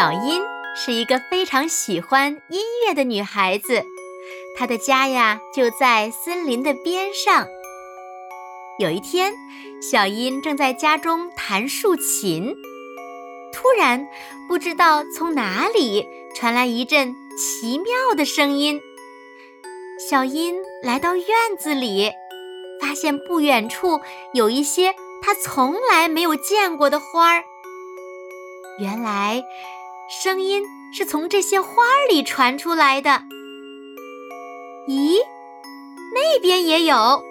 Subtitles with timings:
[0.00, 0.40] 小音
[0.74, 3.84] 是一个非常喜欢音乐的女孩子，
[4.56, 7.46] 她的家呀就在森林的边上。
[8.78, 9.34] 有一天，
[9.82, 12.54] 小音正在家中弹竖琴，
[13.52, 14.08] 突然，
[14.48, 18.80] 不知道从哪里传来一阵奇妙的声音。
[20.08, 21.26] 小音来到院
[21.58, 22.10] 子里，
[22.80, 24.00] 发现不远处
[24.32, 27.44] 有一些她从来没有见过的花儿。
[28.78, 29.44] 原来。
[30.12, 33.22] 声音是从这些花儿里传出来的。
[34.88, 35.16] 咦，
[36.12, 37.22] 那边也有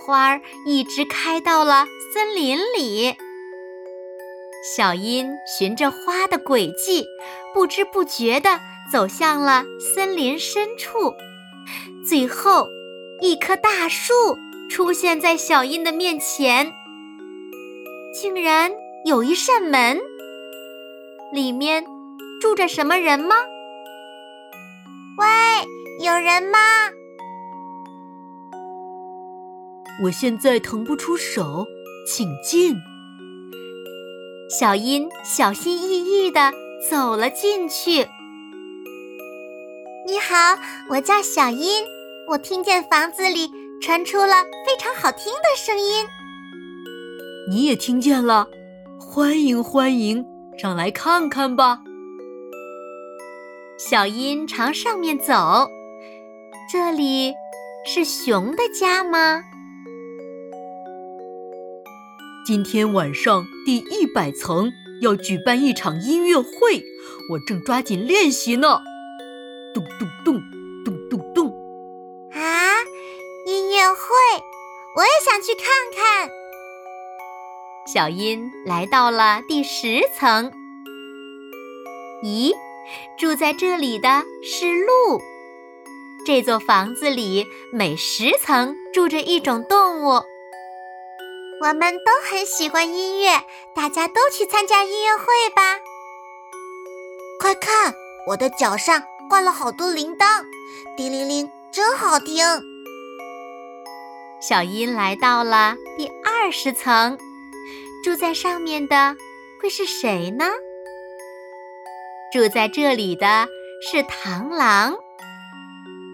[0.00, 3.14] 花儿，一直开到了森林里。
[4.74, 7.04] 小音循着花的轨迹，
[7.52, 8.58] 不知不觉地
[8.90, 9.62] 走向了
[9.94, 11.12] 森林深处。
[12.08, 12.66] 最后，
[13.20, 14.14] 一棵大树
[14.70, 16.72] 出现在小音的面前，
[18.14, 18.72] 竟然
[19.04, 20.00] 有一扇门，
[21.30, 21.91] 里面。
[22.42, 23.36] 住着什么人吗？
[25.16, 26.58] 喂，有人吗？
[30.02, 31.64] 我现在腾不出手，
[32.04, 32.74] 请进。
[34.50, 36.52] 小音小心翼翼地
[36.90, 38.08] 走了进去。
[40.04, 40.58] 你好，
[40.90, 41.84] 我叫小音，
[42.28, 43.48] 我听见房子里
[43.80, 46.04] 传出了非常好听的声音。
[47.48, 48.48] 你也听见了？
[48.98, 50.26] 欢迎欢迎，
[50.58, 51.78] 上来看看吧。
[53.90, 55.68] 小音朝上面走，
[56.70, 57.34] 这里
[57.84, 59.42] 是熊的家吗？
[62.46, 66.84] 今天晚上第一百层要举办一场音乐会，
[67.32, 68.78] 我正抓紧练习呢。
[69.74, 70.40] 咚咚咚，
[70.84, 71.48] 咚咚咚。
[72.30, 72.78] 啊，
[73.46, 74.06] 音乐会，
[74.94, 76.30] 我也想去看看。
[77.92, 80.52] 小音来到了第十层。
[82.22, 82.52] 咦？
[83.18, 85.20] 住在这里的是鹿。
[86.24, 90.22] 这座房子里每十层住着一种动物。
[91.60, 93.40] 我们都很喜欢音乐，
[93.74, 95.78] 大家都去参加音乐会吧！
[97.40, 97.94] 快看，
[98.26, 100.44] 我的脚上挂了好多铃铛，
[100.96, 102.44] 叮铃铃，真好听。
[104.40, 107.16] 小音来到了第二十层，
[108.02, 109.16] 住在上面的
[109.60, 110.46] 会是谁呢？
[112.32, 113.46] 住在这里的
[113.82, 114.94] 是螳螂，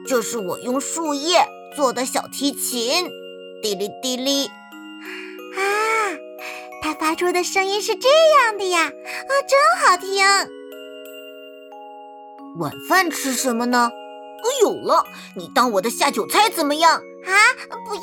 [0.09, 1.47] 这是我用树叶
[1.77, 3.09] 做的小提琴，
[3.63, 4.47] 滴哩滴哩。
[4.47, 5.63] 啊，
[6.83, 8.09] 它发出的声音是这
[8.43, 10.27] 样的呀，啊，真好听。
[12.59, 13.93] 晚饭吃什么呢？
[14.43, 15.05] 我有了，
[15.37, 16.95] 你当我的下酒菜怎么样？
[16.95, 17.33] 啊，
[17.87, 18.03] 不要。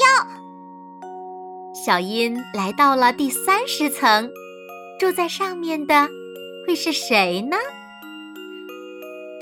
[1.86, 4.32] 小音来到了第三十层，
[4.98, 6.08] 住在上面的
[6.66, 7.58] 会是谁呢？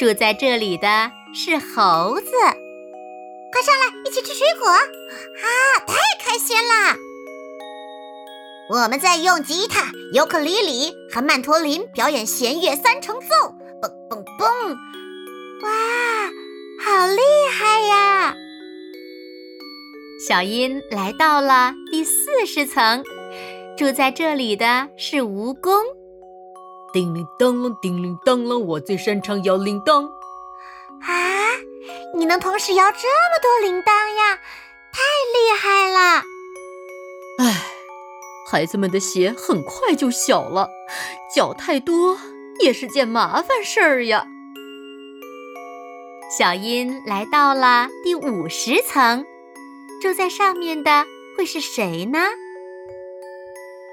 [0.04, 2.32] 住在这里的是猴子，
[3.54, 4.68] 快上来一起吃水果！
[4.68, 5.48] 啊，
[5.88, 6.98] 太开心啦！
[8.70, 14.76] 我们在用吉他、尤克里里和曼陀林表演弦乐三重奏，嘣嘣嘣！
[15.64, 15.70] 哇，
[16.84, 17.22] 好厉
[17.54, 18.36] 害呀！
[20.28, 23.06] 小音来到了第四十层，
[23.78, 25.82] 住在这里的是蜈蚣。
[26.94, 30.06] 叮铃当啷，叮铃当啷，我最擅长摇铃铛。
[31.02, 31.50] 啊，
[32.16, 34.40] 你能同时摇这么多铃铛呀？
[34.94, 35.02] 太
[35.34, 36.24] 厉害了！
[37.40, 37.66] 唉，
[38.52, 40.70] 孩子们的鞋很快就小了，
[41.36, 42.20] 脚太多
[42.60, 44.28] 也是件麻烦事儿呀。
[46.38, 49.26] 小音来到了第五十层，
[50.00, 51.06] 住在上面的
[51.36, 52.20] 会是谁呢？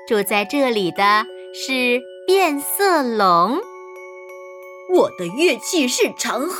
[0.06, 1.24] 住在这里的
[1.54, 2.02] 是。
[2.32, 3.60] 变色龙，
[4.88, 6.56] 我的乐器是长号，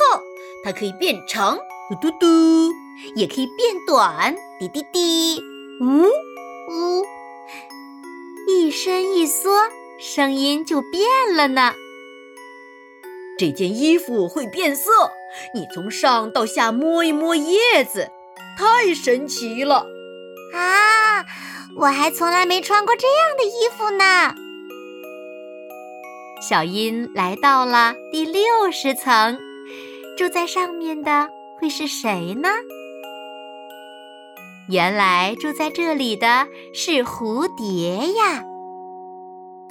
[0.65, 1.57] 它可以变长，
[1.89, 2.73] 嘟嘟嘟，
[3.15, 5.41] 也可以变短，滴滴滴，
[5.79, 7.05] 呜呜，
[8.49, 9.49] 一伸一缩，
[9.97, 11.73] 声音就变了呢。
[13.39, 14.91] 这件衣服会变色，
[15.55, 18.09] 你从上到下摸一摸叶子，
[18.59, 19.85] 太神奇了。
[20.53, 21.23] 啊，
[21.77, 24.35] 我还从来没穿过这样的衣服呢。
[26.41, 29.37] 小音来到了第六十层，
[30.17, 31.29] 住在上面的
[31.59, 32.49] 会是谁呢？
[34.67, 38.43] 原来住在这里的是蝴蝶呀！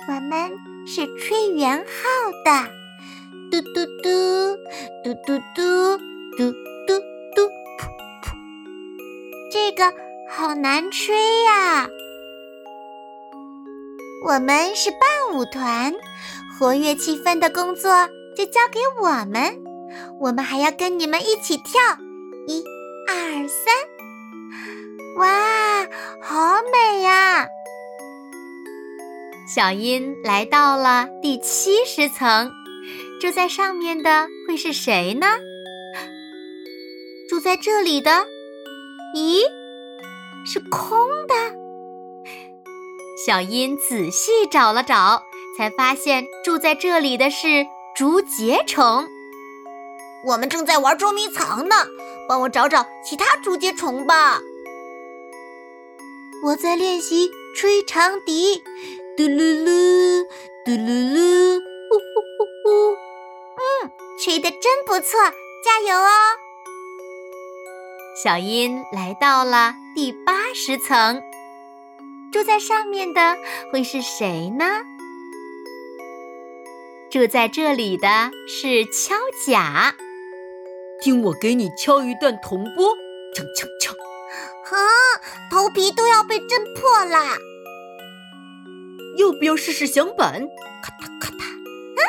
[0.06, 0.52] 我们
[0.86, 1.84] 是吹圆号
[2.44, 2.70] 的，
[3.50, 4.56] 嘟嘟嘟，
[5.02, 5.98] 嘟嘟嘟，
[6.36, 6.52] 嘟
[6.86, 7.00] 嘟
[7.34, 7.42] 嘟，
[7.78, 7.88] 噗
[8.22, 8.32] 噗。
[9.50, 9.92] 这个
[10.30, 11.88] 好难吹呀！
[14.24, 15.00] 我们是伴
[15.36, 15.92] 舞团。
[16.60, 17.90] 活跃气氛的工作
[18.36, 19.50] 就交给我们，
[20.20, 21.80] 我们还要跟你们一起跳，
[22.46, 22.62] 一、
[23.08, 23.74] 二、三，
[25.16, 25.88] 哇，
[26.22, 27.48] 好美呀！
[29.48, 32.52] 小音来到了第七十层，
[33.22, 35.26] 住在上面的会是谁呢？
[37.30, 38.10] 住在这里的，
[39.16, 39.40] 咦，
[40.44, 41.34] 是空的。
[43.26, 45.22] 小音仔细找了找。
[45.60, 49.06] 才发现住在这里的是竹节虫。
[50.24, 51.74] 我们正在玩捉迷藏呢，
[52.26, 54.40] 帮我找找其他竹节虫吧。
[56.44, 58.64] 我在练习吹长笛，
[59.18, 60.24] 嘟噜噜，
[60.64, 61.58] 嘟噜噜，
[61.90, 62.96] 呼呼呼呼。
[63.84, 65.20] 嗯，吹得真不错，
[65.62, 66.08] 加油哦！
[68.24, 71.22] 小音来到了第八十层，
[72.32, 73.36] 住在上面的
[73.70, 74.64] 会是谁呢？
[77.10, 79.92] 住在这里的是敲甲，
[81.02, 82.86] 听我给你敲一段铜钵，
[83.34, 83.90] 锵锵锵！
[84.70, 84.78] 啊，
[85.50, 87.36] 头皮都要被震破了。
[89.18, 90.48] 要不要试试响板？
[90.84, 92.00] 咔嗒咔嗒，啊，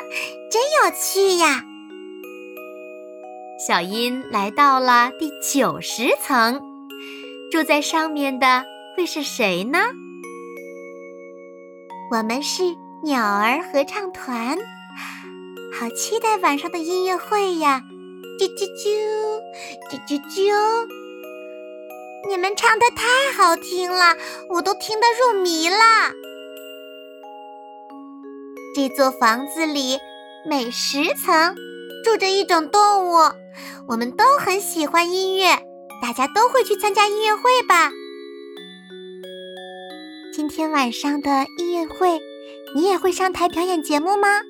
[0.52, 1.64] 真有趣呀！
[3.68, 6.62] 小音来到了第九十层，
[7.52, 8.64] 住在上面的
[8.96, 9.80] 会是谁呢？
[12.12, 12.62] 我们是
[13.04, 14.56] 鸟儿合唱团。
[15.74, 17.82] 好期待晚上的音乐会呀！
[18.38, 18.90] 啾啾啾，
[19.90, 20.88] 啾啾啾！
[22.30, 24.16] 你们唱的太好听了，
[24.50, 25.78] 我都听得入迷了。
[28.76, 29.98] 这座房子里
[30.46, 31.56] 每十层
[32.04, 33.32] 住着一种动物，
[33.88, 35.58] 我们都很喜欢音乐，
[36.02, 37.92] 大家都会去参加音乐会吧？
[40.34, 42.20] 今天晚上的音乐会，
[42.76, 44.42] 你也会上台表演节目吗？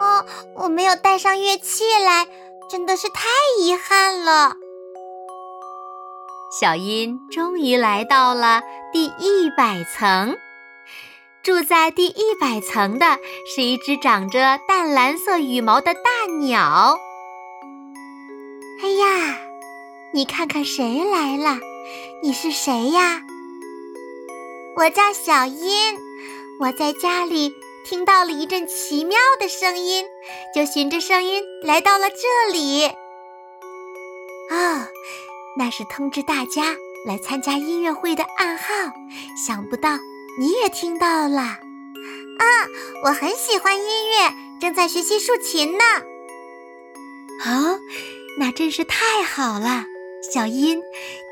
[0.00, 0.24] 哦，
[0.54, 2.26] 我没有带上乐器来，
[2.70, 3.28] 真的是太
[3.60, 4.56] 遗憾了。
[6.60, 8.62] 小音终于来到了
[8.92, 10.36] 第一百层，
[11.42, 13.18] 住在第一百层的
[13.54, 16.00] 是一只长着淡蓝色羽毛的大
[16.40, 16.96] 鸟。
[18.82, 19.38] 哎呀，
[20.14, 21.58] 你看看谁来了？
[22.22, 23.20] 你是谁呀？
[24.76, 25.98] 我叫小音，
[26.60, 27.52] 我在家里。
[27.88, 30.04] 听到了一阵奇妙的声音，
[30.54, 32.84] 就循着声音来到了这里。
[34.50, 34.90] 啊，
[35.56, 36.76] 那是通知大家
[37.06, 38.74] 来参加音乐会的暗号。
[39.42, 39.96] 想不到
[40.38, 41.40] 你也听到了。
[41.40, 42.44] 啊，
[43.04, 45.84] 我很喜欢音乐，正在学习竖琴呢。
[47.46, 47.80] 哦，
[48.38, 49.84] 那真是太好了，
[50.30, 50.78] 小音，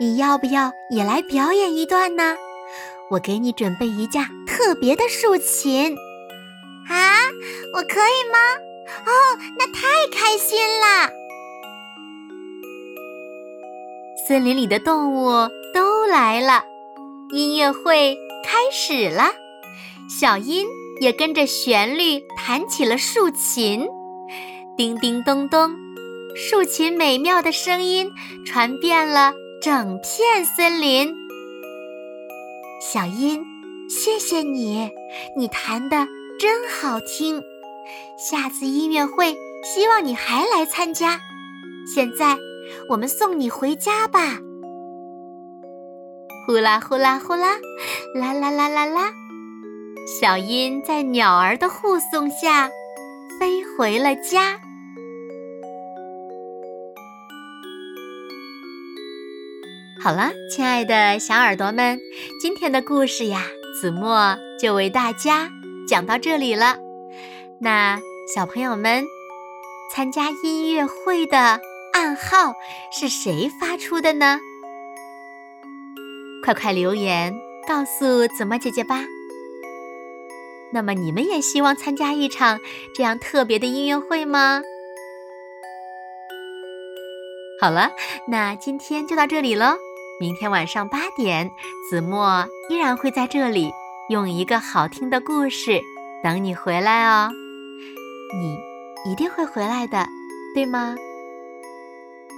[0.00, 2.35] 你要不要也来表演一段呢？
[3.11, 5.95] 我给你准备一架特别的竖琴。
[7.75, 8.38] 我可以吗？
[9.05, 9.11] 哦，
[9.59, 11.11] 那太开心了！
[14.26, 15.31] 森林里的动物
[15.75, 16.64] 都来了，
[17.33, 19.33] 音乐会开始了。
[20.09, 20.66] 小音
[21.00, 23.87] 也跟着旋律弹起了竖琴，
[24.76, 25.75] 叮叮咚咚，
[26.35, 28.11] 竖琴美妙的声音
[28.45, 31.12] 传遍了整片森林。
[32.81, 33.45] 小音，
[33.88, 34.90] 谢谢你，
[35.37, 36.07] 你弹的。
[36.38, 37.43] 真好听！
[38.19, 39.33] 下次音乐会
[39.64, 41.19] 希望你还来参加。
[41.95, 42.37] 现在
[42.90, 44.38] 我们送你回家吧。
[46.47, 47.57] 呼啦呼啦呼啦，
[48.14, 49.11] 啦啦啦啦啦！
[50.21, 52.69] 小音在鸟儿的护送下
[53.40, 54.61] 飞回了家。
[60.02, 61.99] 好了，亲爱的小耳朵们，
[62.43, 63.43] 今天的故事呀，
[63.81, 65.50] 子墨就为大家。
[65.88, 66.78] 讲到这里了，
[67.61, 68.00] 那
[68.35, 69.05] 小朋友们
[69.95, 71.61] 参加音乐会的
[71.93, 72.55] 暗号
[72.90, 74.40] 是谁发出的呢？
[76.45, 77.33] 快快留言
[77.69, 79.05] 告诉子墨姐姐吧。
[80.73, 82.59] 那么你们也希望参加一场
[82.95, 84.62] 这样特别的音乐会吗？
[87.61, 87.93] 好了，
[88.28, 89.76] 那今天就到这里喽。
[90.19, 91.50] 明天晚上八点，
[91.88, 93.71] 子墨依然会在这里。
[94.09, 95.81] 用一个好听的故事
[96.23, 97.29] 等你回来哦。
[98.41, 98.57] 你
[99.11, 100.07] 一定会回来的，
[100.55, 100.95] 对吗？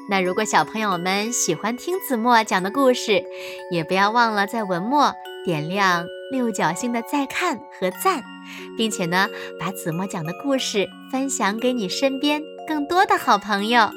[0.08, 3.22] 那如果小朋友们喜欢听子墨讲的故事，
[3.70, 5.12] 也不要忘了在文末
[5.44, 8.22] 点亮六角星的再看和赞，
[8.78, 9.28] 并且呢，
[9.60, 13.90] 把子墨讲的故事分享给你身边更多的好朋友，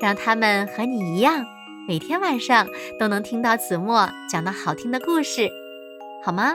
[0.00, 1.44] 让他们和你一样，
[1.88, 2.68] 每天晚上
[3.00, 5.50] 都能听到子墨讲的好听的故事，
[6.24, 6.54] 好吗？